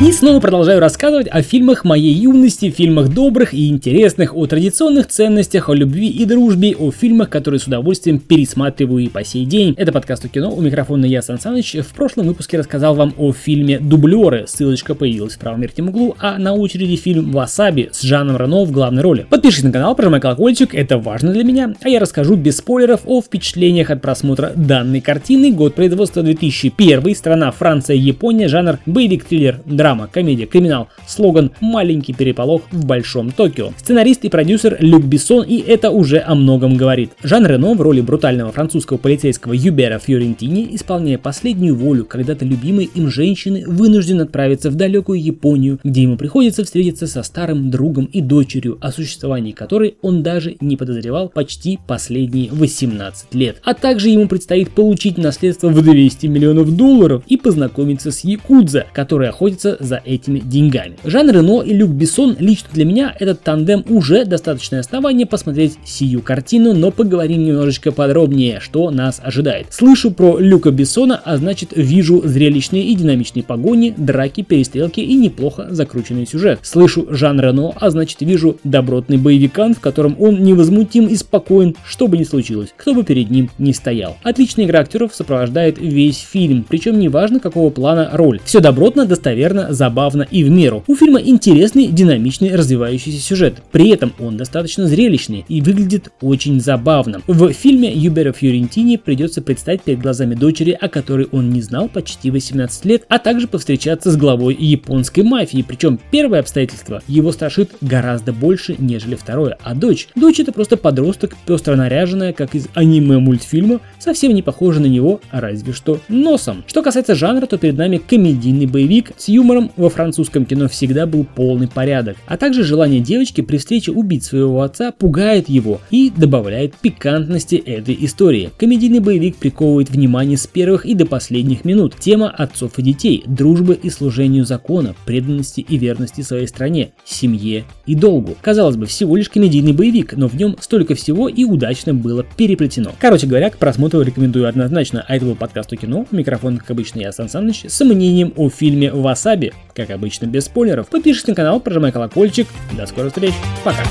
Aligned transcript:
И 0.00 0.12
снова 0.12 0.40
продолжаю 0.40 0.80
рассказывать 0.80 1.28
о 1.30 1.42
фильмах 1.42 1.84
моей 1.84 2.14
юности, 2.14 2.70
фильмах 2.70 3.10
добрых 3.10 3.52
и 3.52 3.68
интересных, 3.68 4.34
о 4.34 4.46
традиционных 4.46 5.08
ценностях, 5.08 5.68
о 5.68 5.74
любви 5.74 6.08
и 6.08 6.24
дружбе, 6.24 6.74
о 6.74 6.90
фильмах, 6.90 7.28
которые 7.28 7.60
с 7.60 7.66
удовольствием 7.66 8.18
пересматриваю 8.18 9.04
и 9.04 9.08
по 9.08 9.22
сей 9.24 9.44
день. 9.44 9.74
Это 9.76 9.92
подкаст 9.92 10.24
о 10.24 10.28
кино, 10.28 10.54
у 10.54 10.62
микрофона 10.62 11.04
я, 11.04 11.20
Сан 11.20 11.38
Саныч. 11.38 11.74
В 11.74 11.94
прошлом 11.94 12.28
выпуске 12.28 12.56
рассказал 12.56 12.94
вам 12.94 13.12
о 13.18 13.34
фильме 13.34 13.78
«Дублеры», 13.78 14.46
ссылочка 14.48 14.94
появилась 14.94 15.34
в 15.34 15.38
правом 15.38 15.60
верхнем 15.60 15.90
углу, 15.90 16.16
а 16.18 16.38
на 16.38 16.54
очереди 16.54 16.96
фильм 16.96 17.30
«Васаби» 17.32 17.90
с 17.92 18.00
Жаном 18.00 18.38
Рено 18.38 18.64
в 18.64 18.72
главной 18.72 19.02
роли. 19.02 19.26
Подпишись 19.28 19.64
на 19.64 19.70
канал, 19.70 19.94
прожимай 19.94 20.20
колокольчик, 20.20 20.74
это 20.74 20.96
важно 20.96 21.34
для 21.34 21.44
меня, 21.44 21.74
а 21.82 21.90
я 21.90 22.00
расскажу 22.00 22.36
без 22.36 22.56
спойлеров 22.56 23.02
о 23.04 23.20
впечатлениях 23.20 23.90
от 23.90 24.00
просмотра 24.00 24.52
данной 24.56 25.02
картины, 25.02 25.52
год 25.52 25.74
производства 25.74 26.22
2001, 26.22 27.14
страна 27.14 27.50
Франция, 27.50 27.96
Япония, 27.96 28.48
жанр 28.48 28.78
боевик-триллер, 28.86 29.60
драма 29.66 29.89
драма, 29.90 30.06
комедия, 30.06 30.46
криминал. 30.46 30.88
Слоган 31.06 31.50
«Маленький 31.60 32.12
переполох 32.12 32.62
в 32.70 32.84
Большом 32.84 33.32
Токио». 33.32 33.72
Сценарист 33.76 34.24
и 34.24 34.28
продюсер 34.28 34.76
Люк 34.78 35.02
Бессон, 35.02 35.44
и 35.44 35.58
это 35.58 35.90
уже 35.90 36.20
о 36.20 36.36
многом 36.36 36.76
говорит. 36.76 37.10
Жан 37.24 37.44
Рено 37.44 37.74
в 37.74 37.80
роли 37.80 38.00
брутального 38.00 38.52
французского 38.52 38.98
полицейского 38.98 39.52
Юбера 39.52 39.98
Фьорентини, 39.98 40.68
исполняя 40.76 41.18
последнюю 41.18 41.74
волю 41.74 42.04
когда-то 42.04 42.44
любимой 42.44 42.88
им 42.94 43.10
женщины, 43.10 43.64
вынужден 43.66 44.20
отправиться 44.20 44.70
в 44.70 44.76
далекую 44.76 45.20
Японию, 45.20 45.80
где 45.82 46.02
ему 46.02 46.16
приходится 46.16 46.64
встретиться 46.64 47.08
со 47.08 47.24
старым 47.24 47.70
другом 47.72 48.04
и 48.04 48.20
дочерью, 48.20 48.78
о 48.80 48.92
существовании 48.92 49.50
которой 49.50 49.96
он 50.02 50.22
даже 50.22 50.54
не 50.60 50.76
подозревал 50.76 51.30
почти 51.30 51.80
последние 51.88 52.50
18 52.52 53.34
лет. 53.34 53.56
А 53.64 53.74
также 53.74 54.10
ему 54.10 54.28
предстоит 54.28 54.70
получить 54.70 55.18
наследство 55.18 55.68
в 55.68 55.82
200 55.82 56.26
миллионов 56.26 56.76
долларов 56.76 57.24
и 57.26 57.36
познакомиться 57.36 58.12
с 58.12 58.20
Якудза, 58.20 58.86
который 58.92 59.28
охотится 59.28 59.79
за 59.80 60.00
этими 60.04 60.38
деньгами. 60.38 60.96
Жан 61.04 61.30
Рено 61.30 61.62
и 61.62 61.74
Люк 61.74 61.90
Бессон 61.90 62.36
лично 62.38 62.68
для 62.72 62.84
меня 62.84 63.14
этот 63.18 63.42
тандем 63.42 63.84
уже 63.88 64.24
достаточное 64.24 64.80
основание 64.80 65.26
посмотреть 65.26 65.78
сию 65.84 66.22
картину, 66.22 66.74
но 66.74 66.90
поговорим 66.90 67.44
немножечко 67.44 67.90
подробнее, 67.92 68.60
что 68.60 68.90
нас 68.90 69.20
ожидает. 69.22 69.68
Слышу 69.70 70.10
про 70.10 70.38
Люка 70.38 70.70
Бессона, 70.70 71.20
а 71.24 71.36
значит 71.36 71.70
вижу 71.74 72.22
зрелищные 72.24 72.84
и 72.84 72.94
динамичные 72.94 73.42
погони, 73.42 73.94
драки, 73.96 74.42
перестрелки 74.42 75.00
и 75.00 75.14
неплохо 75.14 75.68
закрученный 75.70 76.26
сюжет. 76.26 76.60
Слышу 76.62 77.06
Жан 77.10 77.40
Рено, 77.40 77.72
а 77.76 77.90
значит 77.90 78.20
вижу 78.20 78.58
добротный 78.64 79.16
боевикан, 79.16 79.74
в 79.74 79.80
котором 79.80 80.16
он 80.18 80.42
невозмутим 80.42 81.06
и 81.06 81.16
спокоен, 81.16 81.74
что 81.84 82.06
бы 82.06 82.18
ни 82.18 82.24
случилось, 82.24 82.74
кто 82.76 82.94
бы 82.94 83.04
перед 83.04 83.30
ним 83.30 83.50
не 83.58 83.72
стоял. 83.72 84.16
Отличная 84.22 84.66
игра 84.66 84.80
актеров 84.80 85.14
сопровождает 85.14 85.78
весь 85.78 86.18
фильм, 86.18 86.64
причем 86.68 86.98
неважно 86.98 87.40
какого 87.40 87.70
плана 87.70 88.10
роль. 88.12 88.40
Все 88.44 88.60
добротно, 88.60 89.06
достоверно, 89.06 89.69
забавно 89.72 90.26
и 90.30 90.44
в 90.44 90.50
меру. 90.50 90.84
У 90.86 90.96
фильма 90.96 91.20
интересный, 91.20 91.86
динамичный, 91.86 92.54
развивающийся 92.54 93.20
сюжет. 93.20 93.62
При 93.72 93.90
этом 93.90 94.12
он 94.18 94.36
достаточно 94.36 94.86
зрелищный 94.86 95.44
и 95.48 95.60
выглядит 95.60 96.10
очень 96.20 96.60
забавно. 96.60 97.20
В 97.26 97.52
фильме 97.52 97.92
Юбера 97.92 98.32
Фьорентини 98.32 98.96
придется 98.96 99.42
предстать 99.42 99.82
перед 99.82 100.00
глазами 100.00 100.34
дочери, 100.34 100.76
о 100.78 100.88
которой 100.88 101.28
он 101.32 101.50
не 101.50 101.62
знал 101.62 101.88
почти 101.88 102.30
18 102.30 102.84
лет, 102.84 103.04
а 103.08 103.18
также 103.18 103.48
повстречаться 103.48 104.10
с 104.10 104.16
главой 104.16 104.54
японской 104.54 105.20
мафии. 105.20 105.64
Причем 105.66 105.98
первое 106.10 106.40
обстоятельство 106.40 107.02
его 107.06 107.32
страшит 107.32 107.70
гораздо 107.80 108.32
больше, 108.32 108.76
нежели 108.78 109.14
второе. 109.14 109.58
А 109.62 109.74
дочь? 109.74 110.08
Дочь 110.14 110.40
это 110.40 110.52
просто 110.52 110.76
подросток, 110.76 111.36
пестро 111.46 111.76
наряженная, 111.76 112.32
как 112.32 112.54
из 112.54 112.68
аниме-мультфильма, 112.74 113.80
совсем 113.98 114.34
не 114.34 114.42
похожа 114.42 114.80
на 114.80 114.86
него, 114.86 115.20
разве 115.30 115.72
что 115.72 116.00
носом. 116.08 116.64
Что 116.66 116.82
касается 116.82 117.14
жанра, 117.14 117.46
то 117.46 117.58
перед 117.58 117.76
нами 117.76 117.98
комедийный 117.98 118.66
боевик 118.66 119.12
с 119.16 119.28
юмором 119.28 119.59
котором 119.60 119.72
во 119.76 119.90
французском 119.90 120.44
кино 120.46 120.68
всегда 120.68 121.06
был 121.06 121.24
полный 121.24 121.68
порядок, 121.68 122.16
а 122.26 122.36
также 122.36 122.64
желание 122.64 123.00
девочки 123.00 123.40
при 123.40 123.58
встрече 123.58 123.92
убить 123.92 124.24
своего 124.24 124.62
отца 124.62 124.92
пугает 124.92 125.48
его 125.48 125.80
и 125.90 126.12
добавляет 126.14 126.74
пикантности 126.76 127.56
этой 127.56 127.96
истории. 128.00 128.50
Комедийный 128.58 129.00
боевик 129.00 129.36
приковывает 129.36 129.90
внимание 129.90 130.36
с 130.36 130.46
первых 130.46 130.86
и 130.86 130.94
до 130.94 131.06
последних 131.06 131.64
минут. 131.64 131.94
Тема 131.98 132.30
отцов 132.30 132.78
и 132.78 132.82
детей, 132.82 133.22
дружбы 133.26 133.78
и 133.80 133.90
служению 133.90 134.44
закона, 134.44 134.94
преданности 135.04 135.60
и 135.60 135.76
верности 135.76 136.22
своей 136.22 136.46
стране, 136.46 136.92
семье 137.04 137.64
и 137.86 137.94
долгу. 137.94 138.36
Казалось 138.40 138.76
бы, 138.76 138.86
всего 138.86 139.16
лишь 139.16 139.28
комедийный 139.28 139.72
боевик, 139.72 140.14
но 140.16 140.28
в 140.28 140.36
нем 140.36 140.56
столько 140.60 140.94
всего 140.94 141.28
и 141.28 141.44
удачно 141.44 141.94
было 141.94 142.24
переплетено. 142.36 142.92
Короче 142.98 143.26
говоря, 143.26 143.50
к 143.50 143.58
просмотру 143.58 144.02
рекомендую 144.02 144.48
однозначно, 144.48 145.04
а 145.06 145.16
это 145.16 145.26
был 145.26 145.34
подкаст 145.34 145.72
о 145.72 145.76
кино. 145.76 146.06
Микрофон, 146.10 146.58
как 146.58 146.70
обычно, 146.70 147.00
я 147.00 147.12
Сан 147.12 147.28
Саныч, 147.28 147.64
с 147.68 147.84
мнением 147.84 148.32
о 148.36 148.48
фильме 148.48 148.92
«Васаби», 148.92 149.49
как 149.74 149.90
обычно, 149.90 150.26
без 150.26 150.44
спойлеров. 150.44 150.88
Подпишись 150.88 151.26
на 151.26 151.34
канал, 151.34 151.60
прожимай 151.60 151.92
колокольчик. 151.92 152.48
До 152.76 152.86
скорых 152.86 153.12
встреч. 153.12 153.34
Пока. 153.64 153.82